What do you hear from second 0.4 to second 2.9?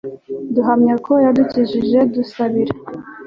duhamya ko yadukijije dusabira